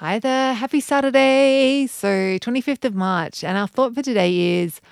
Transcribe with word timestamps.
Hi 0.00 0.18
there. 0.18 0.52
Happy 0.52 0.80
Saturday. 0.80 1.86
So, 1.86 2.06
25th 2.38 2.84
of 2.84 2.94
March. 2.94 3.42
And 3.42 3.56
our 3.56 3.66
thought 3.66 3.94
for 3.94 4.02
today 4.02 4.60
is 4.60 4.82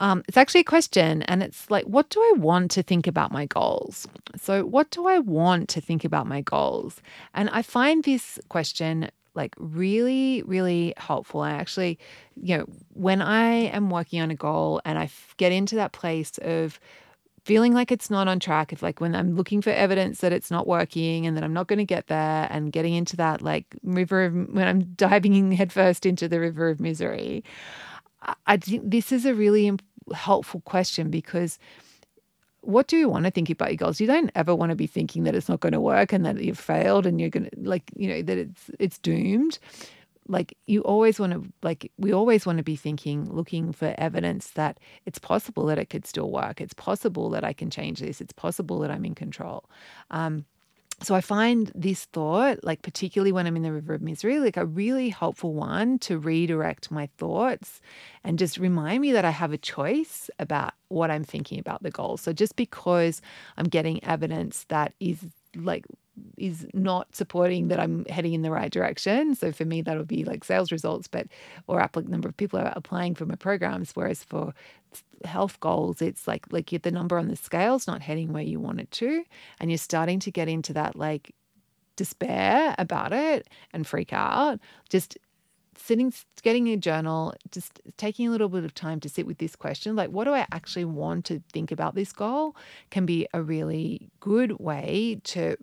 um, 0.00 0.24
it's 0.26 0.36
actually 0.36 0.62
a 0.62 0.64
question. 0.64 1.22
And 1.22 1.44
it's 1.44 1.70
like, 1.70 1.84
what 1.84 2.10
do 2.10 2.20
I 2.20 2.32
want 2.38 2.72
to 2.72 2.82
think 2.82 3.06
about 3.06 3.30
my 3.30 3.46
goals? 3.46 4.08
So, 4.36 4.64
what 4.64 4.90
do 4.90 5.06
I 5.06 5.20
want 5.20 5.68
to 5.68 5.80
think 5.80 6.04
about 6.04 6.26
my 6.26 6.40
goals? 6.40 7.00
And 7.34 7.48
I 7.50 7.62
find 7.62 8.02
this 8.02 8.40
question 8.48 9.12
like 9.36 9.54
really, 9.58 10.42
really 10.42 10.92
helpful. 10.96 11.42
I 11.42 11.52
actually, 11.52 11.96
you 12.34 12.58
know, 12.58 12.66
when 12.94 13.22
I 13.22 13.44
am 13.46 13.90
working 13.90 14.20
on 14.20 14.32
a 14.32 14.34
goal 14.34 14.80
and 14.84 14.98
I 14.98 15.08
get 15.36 15.52
into 15.52 15.76
that 15.76 15.92
place 15.92 16.36
of 16.38 16.80
feeling 17.48 17.72
like 17.72 17.90
it's 17.90 18.10
not 18.10 18.28
on 18.28 18.38
track, 18.38 18.74
if 18.74 18.82
like 18.82 19.00
when 19.00 19.14
I'm 19.14 19.34
looking 19.34 19.62
for 19.62 19.70
evidence 19.70 20.20
that 20.20 20.34
it's 20.34 20.50
not 20.50 20.66
working 20.66 21.26
and 21.26 21.34
that 21.34 21.42
I'm 21.42 21.54
not 21.54 21.66
going 21.66 21.78
to 21.78 21.84
get 21.86 22.08
there 22.08 22.46
and 22.50 22.70
getting 22.70 22.92
into 22.92 23.16
that 23.16 23.40
like 23.40 23.64
river 23.82 24.26
of 24.26 24.34
when 24.34 24.68
I'm 24.68 24.84
diving 24.96 25.32
in 25.32 25.50
headfirst 25.52 26.04
into 26.04 26.28
the 26.28 26.40
river 26.40 26.68
of 26.68 26.78
misery, 26.78 27.42
I, 28.20 28.34
I 28.46 28.56
think 28.58 28.82
this 28.90 29.12
is 29.12 29.24
a 29.24 29.32
really 29.32 29.72
helpful 30.12 30.60
question 30.60 31.10
because 31.10 31.58
what 32.60 32.86
do 32.86 32.98
you 32.98 33.08
want 33.08 33.24
to 33.24 33.30
think 33.30 33.48
about 33.48 33.70
your 33.70 33.78
goals? 33.78 33.98
You 33.98 34.06
don't 34.06 34.30
ever 34.34 34.54
want 34.54 34.68
to 34.68 34.76
be 34.76 34.86
thinking 34.86 35.24
that 35.24 35.34
it's 35.34 35.48
not 35.48 35.60
going 35.60 35.72
to 35.72 35.80
work 35.80 36.12
and 36.12 36.26
that 36.26 36.38
you've 36.42 36.58
failed 36.58 37.06
and 37.06 37.18
you're 37.18 37.30
going 37.30 37.48
to 37.48 37.50
like, 37.62 37.84
you 37.96 38.10
know, 38.10 38.20
that 38.20 38.36
it's 38.36 38.70
it's 38.78 38.98
doomed 38.98 39.58
like 40.28 40.56
you 40.66 40.82
always 40.82 41.18
want 41.18 41.32
to 41.32 41.42
like 41.62 41.90
we 41.98 42.12
always 42.12 42.46
want 42.46 42.58
to 42.58 42.64
be 42.64 42.76
thinking 42.76 43.30
looking 43.32 43.72
for 43.72 43.94
evidence 43.98 44.50
that 44.50 44.78
it's 45.06 45.18
possible 45.18 45.66
that 45.66 45.78
it 45.78 45.90
could 45.90 46.06
still 46.06 46.30
work. 46.30 46.60
It's 46.60 46.74
possible 46.74 47.30
that 47.30 47.44
i 47.44 47.52
can 47.52 47.70
change 47.70 48.00
this. 48.00 48.20
It's 48.20 48.32
possible 48.32 48.78
that 48.80 48.90
i'm 48.90 49.04
in 49.04 49.14
control. 49.14 49.64
Um, 50.10 50.44
so 51.00 51.14
i 51.14 51.20
find 51.20 51.70
this 51.74 52.06
thought 52.06 52.58
like 52.64 52.82
particularly 52.82 53.30
when 53.30 53.46
i'm 53.46 53.56
in 53.56 53.62
the 53.62 53.72
river 53.72 53.94
of 53.94 54.02
misery 54.02 54.40
like 54.40 54.56
a 54.56 54.66
really 54.66 55.10
helpful 55.10 55.54
one 55.54 55.96
to 55.98 56.18
redirect 56.18 56.90
my 56.90 57.08
thoughts 57.18 57.80
and 58.24 58.36
just 58.36 58.58
remind 58.58 59.00
me 59.00 59.12
that 59.12 59.24
i 59.24 59.30
have 59.30 59.52
a 59.52 59.58
choice 59.58 60.28
about 60.38 60.72
what 60.88 61.10
i'm 61.10 61.24
thinking 61.24 61.60
about 61.60 61.82
the 61.82 61.90
goal. 61.90 62.16
So 62.16 62.32
just 62.32 62.56
because 62.56 63.22
i'm 63.56 63.66
getting 63.66 64.02
evidence 64.04 64.64
that 64.68 64.92
is 65.00 65.24
like 65.54 65.84
is 66.36 66.66
not 66.74 67.14
supporting 67.14 67.68
that 67.68 67.80
I'm 67.80 68.04
heading 68.06 68.34
in 68.34 68.42
the 68.42 68.50
right 68.50 68.70
direction. 68.70 69.34
So 69.34 69.52
for 69.52 69.64
me, 69.64 69.82
that'll 69.82 70.04
be 70.04 70.24
like 70.24 70.44
sales 70.44 70.72
results, 70.72 71.08
but 71.08 71.26
or 71.66 71.80
applicant 71.80 72.10
number 72.10 72.28
of 72.28 72.36
people 72.36 72.58
are 72.58 72.72
applying 72.74 73.14
for 73.14 73.26
my 73.26 73.36
programs. 73.36 73.92
Whereas 73.94 74.22
for 74.24 74.54
health 75.24 75.58
goals, 75.60 76.00
it's 76.02 76.26
like 76.26 76.46
like 76.50 76.70
the 76.82 76.90
number 76.90 77.18
on 77.18 77.28
the 77.28 77.36
scale's 77.36 77.86
not 77.86 78.02
heading 78.02 78.32
where 78.32 78.42
you 78.42 78.60
want 78.60 78.80
it 78.80 78.90
to, 78.92 79.24
and 79.60 79.70
you're 79.70 79.78
starting 79.78 80.20
to 80.20 80.30
get 80.30 80.48
into 80.48 80.72
that 80.74 80.96
like 80.96 81.34
despair 81.96 82.74
about 82.78 83.12
it 83.12 83.48
and 83.72 83.86
freak 83.86 84.12
out. 84.12 84.60
Just 84.88 85.18
sitting, 85.78 86.12
getting 86.42 86.68
a 86.68 86.76
journal, 86.76 87.34
just 87.50 87.80
taking 87.96 88.28
a 88.28 88.30
little 88.30 88.48
bit 88.48 88.64
of 88.64 88.74
time 88.74 89.00
to 89.00 89.08
sit 89.08 89.26
with 89.26 89.38
this 89.38 89.56
question 89.56 89.96
like, 89.96 90.10
what 90.10 90.24
do 90.24 90.32
I 90.34 90.46
actually 90.52 90.84
want 90.84 91.24
to 91.26 91.42
think 91.52 91.70
about 91.70 91.94
this 91.94 92.12
goal? 92.12 92.56
can 92.90 93.06
be 93.06 93.26
a 93.32 93.42
really 93.42 94.10
good 94.20 94.58
way 94.58 95.20
to 95.24 95.56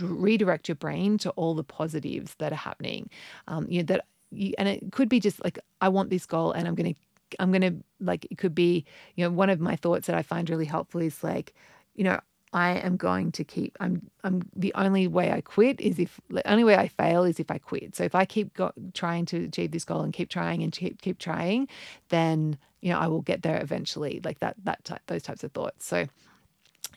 redirect 0.00 0.68
your 0.68 0.76
brain 0.76 1.18
to 1.18 1.30
all 1.30 1.54
the 1.54 1.64
positives 1.64 2.34
that 2.38 2.52
are 2.52 2.56
happening. 2.56 3.08
Um, 3.48 3.66
you 3.68 3.80
know, 3.80 3.86
that 3.86 4.04
you, 4.30 4.54
and 4.58 4.68
it 4.68 4.92
could 4.92 5.08
be 5.08 5.20
just 5.20 5.42
like, 5.44 5.58
I 5.80 5.88
want 5.88 6.10
this 6.10 6.26
goal 6.26 6.52
and 6.52 6.66
I'm 6.68 6.74
going 6.74 6.94
to 6.94 7.00
I'm 7.40 7.50
going 7.50 7.62
to 7.62 7.82
like 7.98 8.26
it 8.30 8.36
could 8.36 8.54
be 8.54 8.84
you 9.16 9.24
know 9.24 9.30
one 9.30 9.48
of 9.48 9.58
my 9.58 9.74
thoughts 9.74 10.06
that 10.06 10.14
I 10.16 10.22
find 10.22 10.50
really 10.50 10.66
helpful 10.66 11.00
is 11.00 11.24
like 11.24 11.54
you 11.94 12.04
know 12.04 12.20
I 12.52 12.72
am 12.72 12.96
going 12.96 13.32
to 13.32 13.44
keep 13.44 13.76
I'm 13.80 14.10
I'm 14.24 14.42
the 14.54 14.72
only 14.74 15.08
way 15.08 15.32
I 15.32 15.40
quit 15.40 15.80
is 15.80 15.98
if 15.98 16.20
the 16.28 16.48
only 16.50 16.64
way 16.64 16.76
I 16.76 16.88
fail 16.88 17.24
is 17.24 17.40
if 17.40 17.50
I 17.50 17.58
quit. 17.58 17.96
So 17.96 18.04
if 18.04 18.14
I 18.14 18.24
keep 18.24 18.54
go, 18.54 18.72
trying 18.94 19.26
to 19.26 19.44
achieve 19.44 19.70
this 19.70 19.84
goal 19.84 20.02
and 20.02 20.12
keep 20.12 20.28
trying 20.28 20.62
and 20.62 20.72
keep 20.72 21.00
keep 21.00 21.18
trying, 21.18 21.68
then 22.10 22.58
you 22.80 22.90
know 22.92 22.98
I 22.98 23.06
will 23.06 23.22
get 23.22 23.42
there 23.42 23.60
eventually. 23.60 24.20
Like 24.24 24.40
that 24.40 24.56
that 24.64 24.84
type 24.84 25.02
those 25.06 25.22
types 25.22 25.44
of 25.44 25.52
thoughts. 25.52 25.86
So 25.86 26.06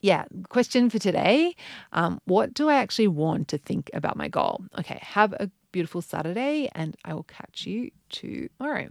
yeah, 0.01 0.25
question 0.49 0.89
for 0.89 0.99
today. 0.99 1.55
Um, 1.93 2.19
what 2.25 2.53
do 2.53 2.69
I 2.69 2.75
actually 2.75 3.07
want 3.07 3.47
to 3.49 3.57
think 3.57 3.89
about 3.93 4.17
my 4.17 4.27
goal? 4.27 4.65
Okay, 4.77 4.99
have 5.01 5.33
a 5.33 5.49
beautiful 5.71 6.01
Saturday 6.01 6.69
and 6.73 6.95
I 7.05 7.13
will 7.13 7.23
catch 7.23 7.65
you 7.65 7.91
tomorrow. 8.09 8.89